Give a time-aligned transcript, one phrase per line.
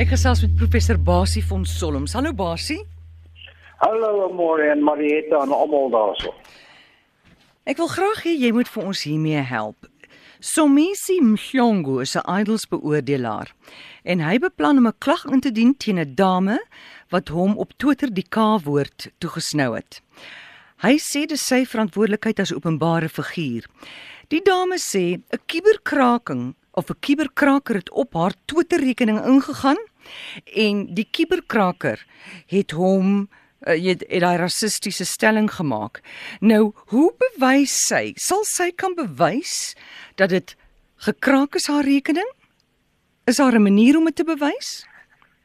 [0.00, 2.14] Ek gesels met professor Basie van Solms.
[2.16, 2.78] Hallo Basie.
[3.82, 6.30] Hallo Amore en Marietta en almal daarso.
[7.68, 9.90] Ek wil graag hê jy moet vir ons hiermee help.
[10.40, 13.52] Somisi Mhlongo is 'n idols beoordelaar
[14.04, 16.56] en hy beplan om 'n klag in te dien teen 'n dame
[17.10, 20.00] wat hom op Twitter die K-woord toegesnou het.
[20.80, 23.68] Hy sê dis sy verantwoordelikheid as openbare figuur.
[24.28, 29.89] Die dame sê 'n kuberkraking of 'n kuberkraker het op haar Twitter-rekening ingegaan
[30.54, 32.06] en die kuberkraker
[32.46, 33.28] het hom
[33.66, 36.00] uh, het, het daai rassistiese stelling gemaak.
[36.40, 38.12] Nou, hoe bewys sy?
[38.16, 39.76] Sal sy kan bewys
[40.16, 40.56] dat dit
[41.06, 42.28] gekraak is haar rekening?
[43.26, 44.88] Is daar 'n manier om dit te bewys?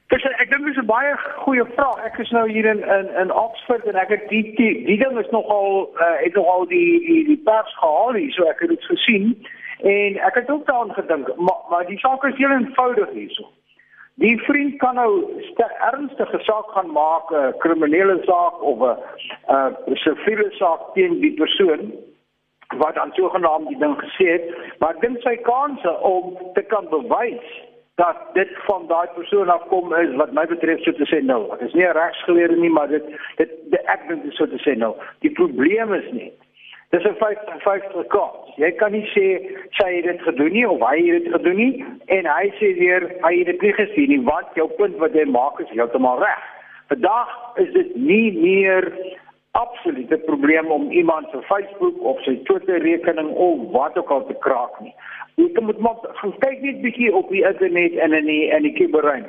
[0.08, 1.98] Dis ek dink dis 'n baie goeie vraag.
[2.06, 5.18] Ek is nou hier in in in Oxford en ek het die die, die ding
[5.20, 8.86] is nogal uh, het nogal die die die pers gehaal hier, so ek het dit
[8.86, 9.48] gesien
[9.82, 13.50] en ek het ook daaraan gedink, maar maar die saak is heel eenvoudig hierso.
[14.24, 18.98] Die vriend kan nou 'n ernstige saak gaan maak, 'n kriminele saak of 'n
[19.88, 21.94] 'n siviele saak teen die persoon
[22.78, 27.48] wat aan sogenaamd die ding gesê het, maar dink sy kanse om te kan bewys
[27.96, 31.50] dat dit van daai persoon afkom is wat my betref so te sê nou.
[31.50, 34.78] Dit is nie 'n regsgeleerde nie, maar dit dit die ek dink so te sê
[34.78, 34.96] nou.
[35.20, 36.32] Die probleem is nie
[36.96, 38.56] Dis 'n 50-50 kans.
[38.56, 39.26] Jy kan nie sê
[39.70, 43.04] sy het dit gedoen nie of hy het dit gedoen nie en hy sê weer
[43.26, 46.46] hy het dit nie gesien nie want jou punt wat jy maak is heeltemal reg.
[46.88, 48.88] Vandag is dit nie meer
[49.52, 54.26] absoluut 'n probleem om iemand se Facebook of sy Twitter rekening of wat ook al
[54.26, 54.96] te kraak nie.
[55.36, 58.74] Jy moet maar gaan kyk net bietjie op die internet en in die in die
[58.74, 59.26] kuberruim.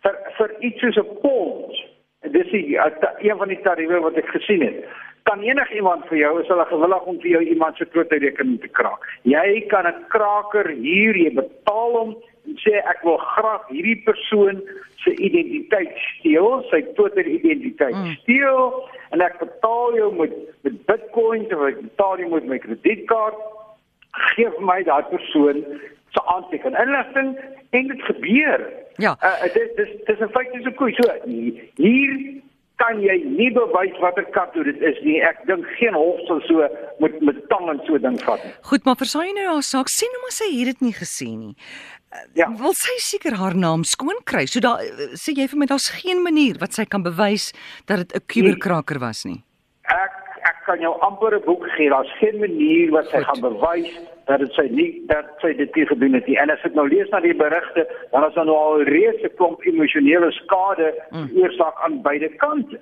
[0.00, 1.76] Vir vir iets soos 'n poll.
[2.20, 2.76] Dis die,
[3.18, 4.84] een van die tariewe wat ek gesien het
[5.30, 8.70] kan enigiemand vir jou is hulle gewillig om vir jou iemand se Twitter rekening te
[8.78, 9.06] kraak.
[9.22, 12.10] Jy kan 'n kraker hier jy betaal hom
[12.46, 14.62] en sê ek wil graag hierdie persoon
[15.04, 18.16] se identiteit steel, sy Twitter identiteit mm.
[18.22, 20.34] steel en ek betaal jou met
[20.64, 23.38] met Bitcoin of ek betaal jou met my kredietkaart.
[24.34, 25.62] Geef my daai persoon
[26.10, 27.38] se aanteken inligting
[27.70, 28.60] en dit gebeur.
[28.98, 29.14] Ja.
[29.22, 30.92] Uh, dit dis dis 'n feit dis 'n koei.
[30.98, 31.06] So
[31.76, 32.42] hier
[32.80, 35.18] kan jy nie bewys watter kat dit is nie.
[35.20, 36.68] Ek dink geen hof sal so
[37.04, 38.52] met met tang en so ding vat nie.
[38.72, 39.92] Goed, maar versaai jy nou haar saak?
[39.92, 41.54] Sien nou maar sy het dit nie gesien nie.
[42.34, 42.48] Ja.
[42.58, 44.46] Wil sy seker haar naam skoon kry?
[44.50, 44.82] So daar
[45.20, 47.52] sê jy vir my daar's geen manier wat sy kan bewys
[47.86, 49.44] dat dit 'n kuberkraker was nie.
[49.86, 50.19] Ek
[50.70, 51.88] kan jou amper 'n boek gee.
[51.88, 53.26] Daar's geen manier wat sy Goed.
[53.26, 53.90] gaan bewys
[54.24, 56.38] dat dit sy nie dat sy dit nie gedoen het nie.
[56.38, 59.34] En as ek nou lees na die berigte, dan is daar nou al reeds 'n
[59.36, 61.84] klomp emosionele skade veroorsaak mm.
[61.84, 62.80] aan beide kante.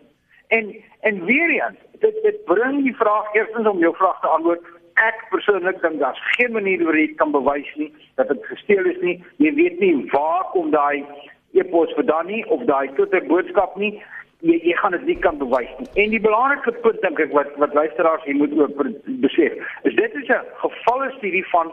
[0.49, 4.63] En en weer eens, dit dit bring die vraag eerstens om jou vraag te antwoord.
[4.95, 9.01] Ek persoonlik dink daar's geen manier hoe jy kan bewys nie dat dit gesteel is
[9.01, 9.25] nie.
[9.37, 11.05] Jy weet nie waar kom daai
[11.53, 14.03] e-pos vandaan nie of daai Twitter boodskap nie
[14.41, 15.89] jy jy gaan dit nie kan bewys nie.
[16.05, 18.83] En die belangrike punt dink ek wat wat luisteraars hier moet ook
[19.25, 21.73] besef, is dit is 'n gevalle studie van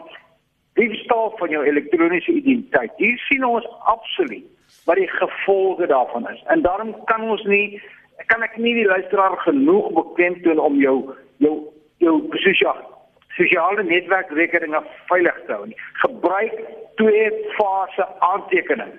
[0.74, 2.92] diefstal van jou elektroniese identiteit.
[2.96, 4.44] Hier sien ons absoluut
[4.84, 6.42] wat die gevolge daarvan is.
[6.46, 7.82] En daarom kan ons nie
[8.26, 11.56] kan ek nie die luisteraar genoeg beklemtoon om jou jou
[11.98, 12.84] jou sosiale
[13.36, 15.76] sosiale netwerkrekeninge veilig te hou nie.
[15.92, 16.60] Gebruik
[16.96, 17.26] twee
[17.58, 18.92] fase aantekening.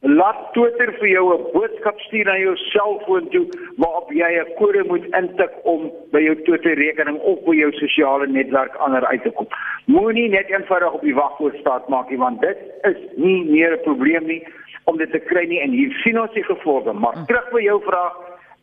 [0.00, 3.46] Laat Twitter vir jou 'n boodskap stuur na jou selfoon toe
[3.76, 8.26] waarop jy 'n kode moet intik om by jou Twitter rekening of by jou sosiale
[8.26, 9.46] netwerk ander uit te kom.
[9.84, 13.82] Moenie net eenvoudig op die wagwoord staat maak nie want dit is nie meer 'n
[13.82, 14.42] probleem nie
[14.84, 16.92] om dit te kry nie en hier sien ons die gevolge.
[16.92, 17.24] Maar hm.
[17.24, 18.16] terug by jou vraag,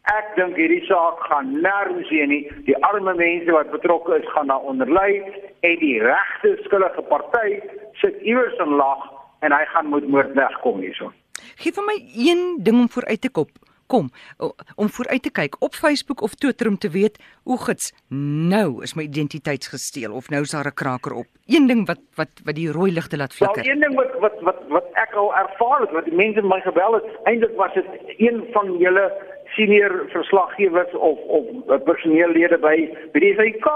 [0.04, 2.52] ek dink hierdie saak gaan nêrens heen nie.
[2.66, 5.22] Die arme mense wat betrokke is gaan daar onder ly
[5.62, 7.60] en die regte skuldige party
[7.94, 9.06] sit iewers in lag
[9.42, 11.14] en hy gaan moet moord wegkom hierson.
[11.58, 13.50] Gee vir my een ding om vooruit te kop.
[13.88, 14.10] Kom,
[14.76, 17.16] om vooruit te kyk op Facebook of Twitter om te weet,
[17.48, 21.28] o gits, nou is my identiteit gesteel of nou is daar 'n kraker op.
[21.46, 23.64] Een ding wat wat wat die rooi ligte laat flikker.
[23.66, 26.60] Ja, een ding wat wat wat wat ek al ervaar het, wat die mense my
[26.60, 27.86] gebel het, eintlik was dit
[28.18, 29.06] een van julle
[29.58, 32.78] senior verslaggewers of of personeellede by
[33.14, 33.74] by die SAK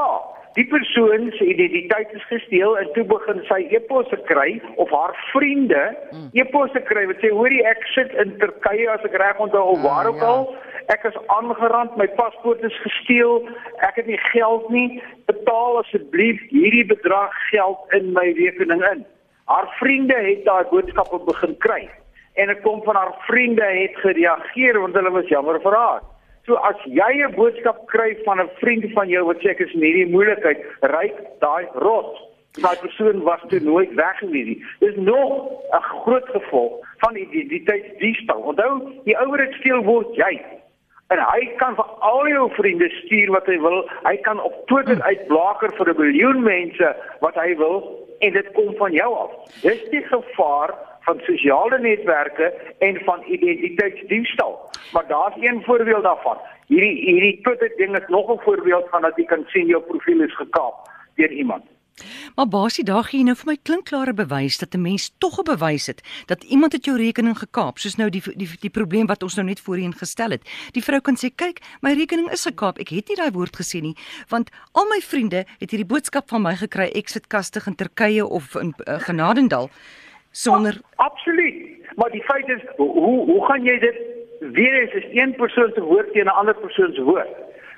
[0.53, 5.83] Die persoon se identiteit is gesteel en toe begin sy e-posse kry of haar vriende
[6.11, 6.25] mm.
[6.35, 10.09] e-posse kry wat sê hoorie ek sit in Turkye as ek reg onthou of waar
[10.11, 10.43] ook ah, al.
[10.91, 13.47] Ek is aangerand my paspoort is gesteel
[13.87, 14.99] ek het nie geld nie.
[15.31, 19.07] Betaal asseblief hierdie bedrag geld in my rekening in.
[19.47, 21.85] Haar vriende het daai boodskappe begin kry
[22.35, 26.01] en ek kom van haar vriende het gereageer want hulle was jammer vir haar
[26.45, 29.73] So as jy 'n boodskap kry van 'n vriend van jou wat sê ek is
[29.73, 32.27] in hierdie moeilikheid, ry daai rot.
[32.51, 34.59] daai persoon was toe nooit weg nie.
[34.79, 38.41] Dis nog 'n groot gevolg van identiteitsdiefstal.
[38.41, 40.41] Onthou, die ouer het steel word jy.
[41.07, 43.89] En hy kan vir al jou vriende stuur wat hy wil.
[44.03, 48.75] Hy kan op Twitter uitblaker vir 'n miljoen mense wat hy wil en dit kom
[48.75, 49.31] van jou af.
[49.61, 54.69] Dis die gevaar van sosiale netwerke en van identiteitsdiefstal.
[54.93, 56.37] Maar daar's een voorbeeld daarvan.
[56.67, 60.21] Hierdie hierdie Twitter ding is nog 'n voorbeeld van dat jy kan sien jou profiel
[60.21, 60.75] is gekaap
[61.15, 61.63] deur iemand.
[62.35, 65.43] Maar basie daar gee jy nou vir my klinkklare bewys dat 'n mens tog 'n
[65.43, 69.23] bewys het dat iemand het jou rekening gekaap, soos nou die die die probleem wat
[69.23, 70.43] ons nou net voorheen gestel het.
[70.71, 72.77] Die vrou kan sê, "Kyk, my rekening is gekaap.
[72.77, 73.95] Ek het nie daai woord gesê nie,
[74.29, 78.55] want al my vriende het hierdie boodskap van my gekry exit kastig in Turkye of
[78.55, 79.69] in uh, Genadendal
[80.31, 81.55] sonder A Absoluut.
[81.95, 83.97] Maar die feit is, hoe hoe gaan jy dit
[84.39, 87.27] weer eens is een persoon se woord teen 'n ander persoon se woord?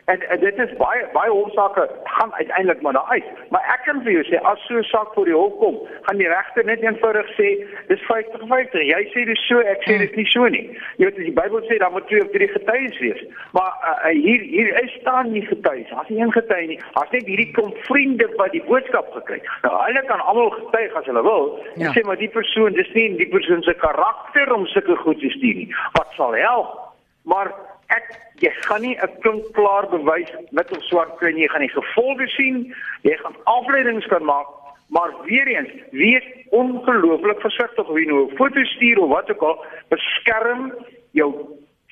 [0.05, 3.23] En, en dit is baie baie hofsaake gaan uiteindelik maar daar uit.
[3.49, 6.17] Maar ek kan vir jou sê as so 'n saak voor die hof kom, gaan
[6.17, 7.47] die regter net eenvoudig sê
[7.87, 8.83] dis 50-50.
[8.93, 10.65] Jy sê dis so, ek sê dis nie so nie.
[10.97, 13.23] Jy weet as die Bybel sê dan moet twee of drie getuies wees.
[13.51, 15.89] Maar uh, hier hier is staan nie getuies.
[15.89, 16.79] Daar's nie een getuie nie.
[16.93, 19.47] Daar's net hierdie klomp vriende wat die boodskap gekry het.
[19.61, 21.59] Nou hulle kan almal getuig as hulle wil.
[21.75, 21.91] Ja.
[21.95, 25.55] Sê maar die persoon, dis nie die persoon se karakter om sulke goed te stuur
[25.55, 25.75] nie.
[25.93, 26.79] Wat sal help?
[27.23, 27.55] Maar
[27.97, 28.05] ek
[28.43, 31.77] jy gaan nie 'n klink klaar bewys wit of swart kry nie, jy gaan die
[31.79, 34.47] gevolge sien, jy gaan afleidings kan maak,
[34.89, 39.41] maar weer eens, wees ongelooflik versigtig of jy nou 'n foto stuur of wat ook
[39.41, 40.73] al, beskerm
[41.11, 41.29] jou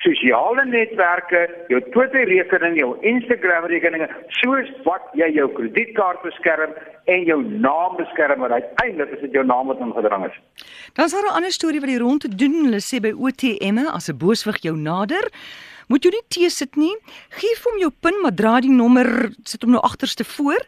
[0.01, 4.07] sosiale netwerke, jou Twitter rekening, jou Instagram rekeninge,
[4.42, 6.74] soos wat jy jou kredietkaart beskerm
[7.06, 10.38] en jou naam beskerm, want uiteindelik is dit jou naam wat ingedrang is.
[10.94, 13.77] Dan is daar 'n ander storie wat die rond te doen, hulle sê by OTM
[13.77, 15.30] as 'n booswig jou nader
[15.91, 16.93] moet jy nie tee sit nie.
[17.35, 19.07] Gee hom jou pin, maar draai die nommer,
[19.47, 20.63] sit hom nou agterste voor.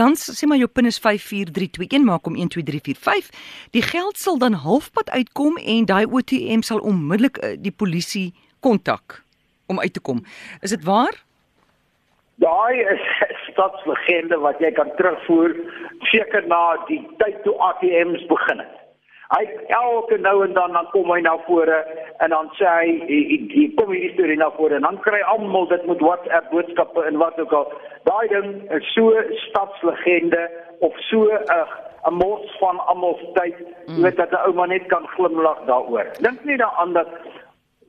[0.00, 3.30] Dan sê maar jou pin is 54321, maak hom 12345.
[3.76, 8.28] Die geld sal dan halfpad uitkom en daai OTM sal onmiddellik uh, die polisie
[8.60, 9.22] kontak
[9.66, 10.24] om uit te kom.
[10.60, 11.14] Is dit waar?
[12.42, 13.04] Daai is
[13.50, 15.56] stadslegende wat jy kan terugvoer
[16.12, 18.85] seker na die tyd toe ATMs begin het.
[19.34, 19.42] Hy
[19.74, 21.78] elke nou en dan dan kom hy na vore
[22.22, 25.86] en dan sê hy hy kom hierdie storie na vore en dan kry almal dit
[25.90, 27.66] met WhatsApp boodskappe en wat ook al.
[28.06, 29.10] Daai ding is so
[29.48, 30.46] stadslegende
[30.78, 31.66] of so 'n uh,
[32.06, 33.56] 'n mors van almal se tyd,
[33.86, 34.02] mm.
[34.02, 36.06] weet dat 'n ou man net kan glimlag daaroor.
[36.20, 37.08] Dink nie daaraan dat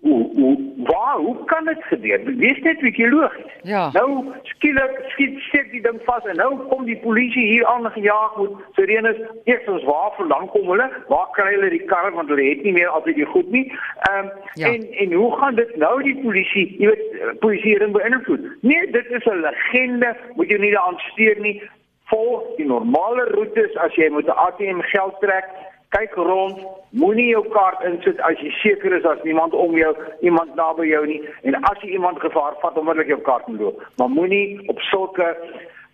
[0.07, 0.55] hoe hoe
[0.89, 2.19] waar hoe kan dit gebeur?
[2.37, 3.53] Wees net bietjie logies.
[3.61, 3.89] Ja.
[3.91, 8.37] Nou skielik skiet steek die ding vas en nou kom die polisie hier aan gejaag
[8.37, 8.49] met
[8.79, 9.19] sirenes.
[9.43, 10.89] Eerstens waar vandaan kom hulle?
[11.07, 13.65] Waar kry hulle die karre want hulle het nie meer altyd die goed nie.
[14.09, 14.73] Ehm um, ja.
[14.73, 18.45] en en hoe gaan dit nou die polisie, jy weet, polisieering beïnvloed?
[18.61, 20.15] Nee, dit is 'n legende.
[20.35, 21.61] Moet jy nie daaraan steur nie.
[22.07, 25.49] Volg die normale roetes as jy met 'n ATM geld trek
[25.95, 29.93] kyk rond, moenie jou kaart insit as jy seker is as niemand om jou,
[30.25, 33.81] iemand naby jou nie en as jy iemand gevaar vat onmiddellik jou kaart inloop.
[34.01, 35.33] Maar moenie op sulke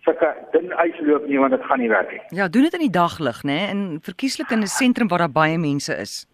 [0.04, 2.20] sulke dun ys loop nie want dit gaan nie werk nie.
[2.36, 3.58] Ja, doen dit in die daglig, né?
[3.70, 6.26] En verkieslik in 'n sentrum waar daar baie mense is.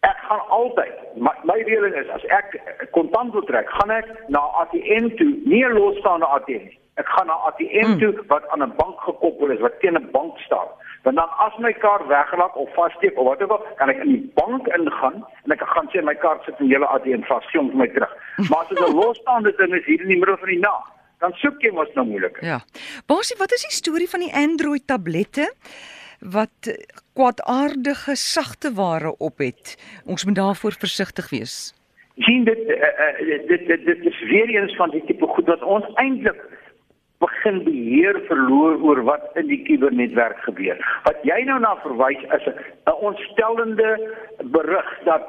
[0.00, 2.58] Ek gaan altyd my, my reëling is as ek
[2.90, 6.78] kontant wil trek, gaan ek na ATM toe, nie 'n losstaande ATM nie.
[6.96, 7.98] Ek gaan na ATM hmm.
[7.98, 10.68] toe wat aan 'n bank gekoppel is, wat teen 'n bank staan
[11.02, 14.12] want dan as my kaart wegraak of vassteek of wat ook al, kan ek in
[14.14, 17.70] die bank ingaan en ek gaan sê my kaart sit in julle ATM vas, sien
[17.70, 18.12] vir my terug.
[18.50, 20.84] Maar as dit 'n losstaande ding is hier in die middel van die nag,
[21.18, 22.38] dan soek jy mos nou moeilik.
[22.42, 22.60] Ja.
[23.06, 25.50] Basie, wat is die storie van die Android tablette?
[26.22, 29.76] wat kwaadaardige sagte ware op het.
[30.06, 31.74] Ons moet daarvoor versigtig wees.
[32.16, 35.86] sien dit uh, dit, dit dit is weer eens van die tipe goed wat ons
[35.94, 36.42] eintlik
[37.22, 40.78] begin beheer verloor oor wat in die kubernetwerk gebeur.
[41.06, 43.90] Wat jy nou na verwys is 'n ontstellende
[44.56, 45.28] berig dat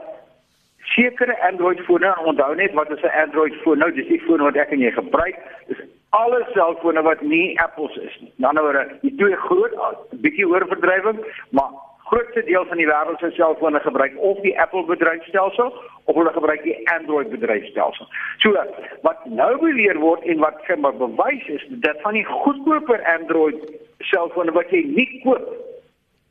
[0.96, 4.56] sekere Android fone, onthou net wat is 'n Android foon nou, dis die foon wat
[4.56, 8.32] ek en jy gebruik, dis alle selfone wat nie Apples is nie.
[8.36, 8.66] Nou nou,
[9.02, 9.74] die twee groot,
[10.12, 11.72] bietjie oorverdrywing, maar
[12.04, 16.64] grootste deel van die wêreld se selfone gebruik of die Apple bedryfstelsel of hulle gebruik
[16.64, 18.08] die Android bedryfstelsel.
[18.38, 18.52] So
[19.08, 23.64] wat nou beweer word en wat gemmer bewys is dat van die goedkoper Android
[24.12, 25.48] selfone wat jy nie koop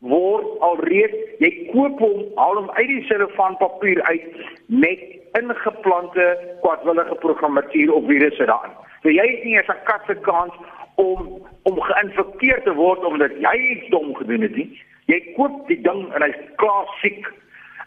[0.03, 5.03] word alreeds jy koop hom al hom uit die selfoonpapier uit met
[5.39, 6.27] ingeplante
[6.61, 8.75] kwadwillige programmatuur of virusse daarin.
[9.03, 10.53] So jy het nie eens 'n katse kans
[10.95, 14.71] om om geïnfekteer te word omdat jy iets dom gedoen het nie.
[15.11, 17.27] Jy koop die ding en hy's klaar siek.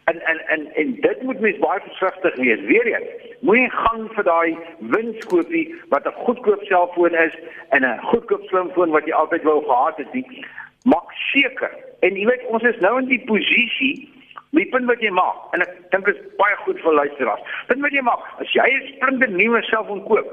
[0.06, 2.62] En en en en dit moet mens baie versigtig wees.
[2.70, 4.58] Weer eens, moenie gaan vir daai
[4.94, 7.36] winskoopie wat 'n goedkoop selfoon is
[7.70, 10.46] en 'n goedkoop slimfoon wat jy altyd wou gehad het nie.
[10.84, 11.72] Maak seker.
[12.00, 14.10] En jy weet ons is nou in die posisie
[14.52, 17.42] die punt wat jy maak en ek dink dit is baie goed vir luisteraars.
[17.68, 20.28] Punt wat jy maak, as jy 'n splinte nuwe selfoon koop,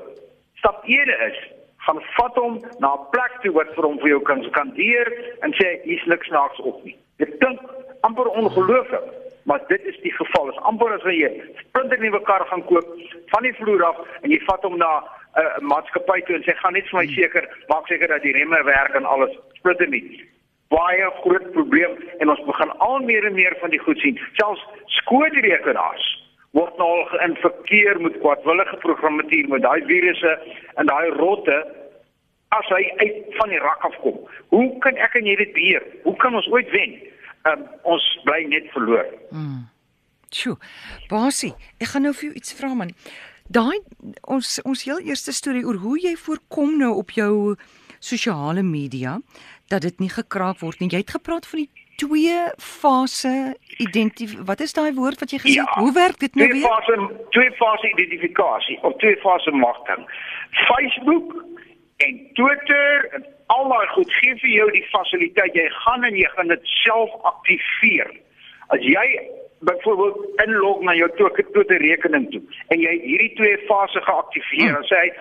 [0.54, 1.36] stap 1 is
[1.86, 5.08] gaan vat hom na 'n plek toe wat vir hom vir jou kan skandeer
[5.42, 6.96] en sê hier's niks naaks op nie.
[7.18, 7.60] Dit klink
[8.00, 9.06] amper ongelooflik,
[9.44, 10.46] maar dit is die geval.
[10.46, 12.86] Dit is amper as jy 'n splinte nuwe kar gaan koop
[13.32, 16.54] van die vloer af en jy vat hom na 'n uh, maatskappy toe en sê
[16.54, 20.32] gaan net vir my seker, maak seker dat die remme werk en alles splinte nie
[20.72, 24.20] baie groot probleem en ons begin al meer en meer van die goed sien.
[24.40, 26.11] Selfs skootrekenaars
[26.56, 30.32] word nou al geïnfekteer met kwadwillige programmatuur met daai virusse
[30.80, 31.58] en daai rotte
[32.52, 34.18] as hy uit van die rak afkom.
[34.52, 35.84] Hoe kan ek en jy dit beheer?
[36.04, 36.98] Hoe kan ons ooit wen?
[37.48, 39.08] Um, ons bly net verloor.
[39.32, 39.62] Mm.
[40.32, 40.56] Tjoe.
[41.10, 42.92] Basie, ek gaan nou vir jou iets vra man.
[43.52, 43.80] Daai
[44.32, 47.56] ons ons heel eerste storie oor hoe jy voorkom nou op jou
[48.02, 49.18] sosiale media
[49.72, 50.90] dat dit nie gekraak word nie.
[50.92, 55.60] Jy het gepraat van die twee fase identif wat is daai woord wat jy gesê
[55.60, 55.70] het?
[55.74, 56.62] Ja, Hoe werk dit nou weer?
[56.62, 60.02] Twee fase twee fase identifikasie of twee fase magting.
[60.68, 61.44] Facebook
[61.96, 66.28] en Twitter en al daai goed gee vir jou die fasiliteit jy gaan en jy
[66.34, 68.10] gaan dit self aktiveer.
[68.74, 69.06] As jy
[69.68, 72.42] byvoorbeeld inlog na jou Twitter rekening toe
[72.74, 75.14] en jy hierdie twee fase geaktiveer, dan sê hy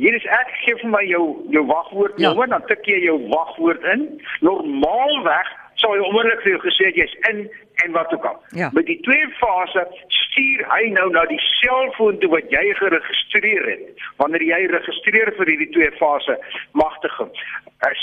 [0.00, 2.30] Hier is ek gee vir my jou jou wagwoord ja.
[2.30, 4.06] nommer, dan tik jy jou wagwoord in.
[4.40, 5.50] Normaalweg
[5.82, 7.44] sou hy onmiddellik vir jou gesê het jy's in
[7.84, 8.38] en wat ook al.
[8.58, 8.70] Ja.
[8.76, 14.04] Met die twee fase stuur hy nou na die selfoon toe wat jy geregistreer het.
[14.22, 16.38] Wanneer jy registreer vir hierdie twee fase
[16.78, 17.32] magtiging,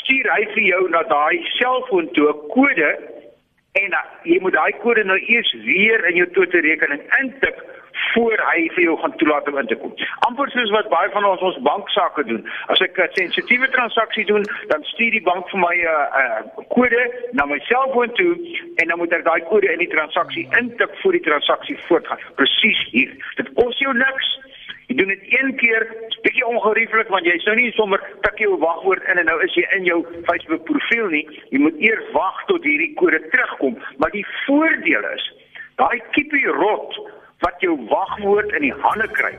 [0.02, 2.92] stuur hy vir jou na daai selfoon toe 'n kode
[3.80, 7.60] en uh, jy moet daai kode nou eers weer in jou Twitter rekening intik
[8.14, 9.94] voor hy vir jou gaan toelaat om in te kom.
[10.28, 12.44] Amper soos wat baie van ons ons banksaake doen.
[12.68, 16.64] As ek 'n sensitiewe transaksie doen, dan stuur die bank vir my 'n uh, uh,
[16.76, 18.34] kode na my selfoon toe
[18.76, 22.20] en dan moet ek daai kode in die transaksie intik voor die transaksie voortgaan.
[22.36, 23.12] Presies hier.
[23.36, 24.40] Dit kos jou niks.
[24.90, 25.84] Jy doen dit een keer,
[26.22, 29.66] bietjie ongerieflik want jy sou nie sommer tik jou wagwoord in en nou is jy
[29.78, 31.28] in jou Facebook profiel nie.
[31.54, 35.28] Jy moet eers wag tot hierdie kode terugkom, maar die voordeel is
[35.78, 36.98] daai kiepie rot
[37.46, 39.34] wat jou wagwoord in die hande kry.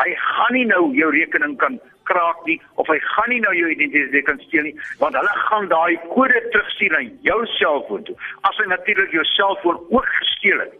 [0.00, 3.68] Hy gaan nie nou jou rekening kan kraak nie of hy gaan nie nou jou
[3.70, 8.16] identiteit kan steel nie want hulle gaan daai kode terugstuur na jou selfoon toe.
[8.48, 10.78] As hy natuurlik jou selfoon ook gesteel het,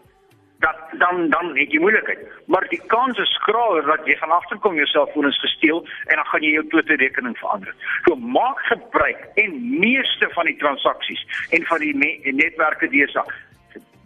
[0.63, 2.21] dat dan dan het jy moeilikheid.
[2.47, 6.29] Maar die kans is skraal dat jy gaan agterkom jou selfoon is gesteel en dan
[6.31, 7.73] gaan jy jou Twitter rekening verander.
[8.07, 11.95] So maak gebruik en meeste van die transaksies en van die
[12.43, 13.41] netwerke deesdae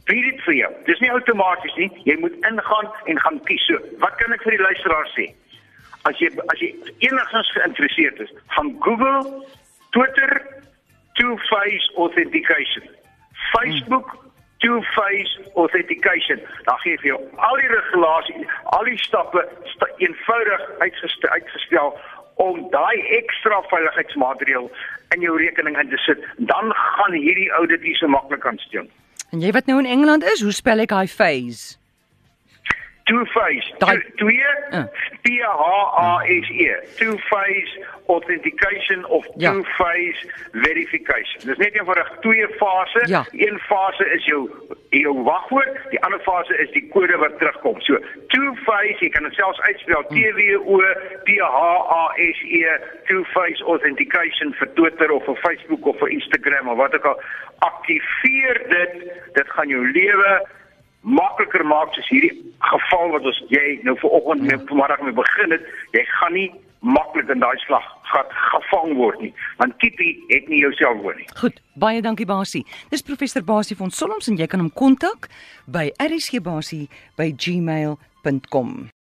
[0.07, 0.71] bied dit vir jou.
[0.89, 1.89] Dis nie outomaties nie.
[2.09, 3.65] Jy moet ingaan en gaan kies.
[3.69, 5.27] So, wat kan ek vir die luisteraars sê?
[6.09, 6.71] As jy as jy
[7.09, 9.43] enigstens geïnteresseerd is, gaan Google,
[9.95, 10.37] Twitter,
[11.19, 12.87] two-phase authentication.
[13.51, 14.15] Facebook
[14.59, 16.39] two-phase authentication.
[16.63, 21.91] Dan gee vir jou al die regulasies, al die stappe sta eenvoudig uitgestel, uitgestel
[22.41, 24.69] om daai ekstra veiligheidsmaatreël
[25.15, 26.25] in jou rekening in te sit.
[26.37, 28.89] Dan gaan hierdie ouditiese so maklik aansteun.
[29.35, 31.75] En jy wat nou in Engeland is, hoe spel ek hy phase?
[33.07, 33.67] Two phase.
[34.17, 34.43] Twee.
[35.23, 35.45] P H
[35.97, 36.71] A S E.
[36.97, 37.71] Two phase
[38.09, 39.51] authentication of ja.
[39.51, 40.19] two phase
[40.51, 41.39] verification.
[41.45, 43.09] Dis net eenvoudig twee fases.
[43.09, 43.25] Ja.
[43.31, 44.49] Een fase is jou
[44.89, 47.79] jou wagwoord, die ander fase is die kode wat terugkom.
[47.87, 47.99] So
[48.33, 50.81] two phase, jy kan dit selfs uitspel T W O
[51.23, 51.63] P H
[51.95, 52.63] A S E
[53.07, 57.23] two phase authentication vir Twitter of vir Facebook of vir Instagram of wat ook al.
[57.71, 59.11] Aktiveer dit.
[59.39, 60.31] Dit gaan jou lewe
[61.07, 62.35] makliker maak soos hierdie
[62.71, 64.47] geval wat ons jy nou vanoggend ja.
[64.55, 65.63] met vanmiddag mee begin het,
[65.95, 66.49] jy gaan nie
[66.85, 71.27] maklik in daai slag gat gevang word nie, want Kippie het nie jouself hoor nie.
[71.39, 72.65] Goed, baie dankie Basie.
[72.91, 75.19] Dis professor Basie van Solms en jy kan hom kontak
[75.65, 78.69] by rsgbasie@gmail.com.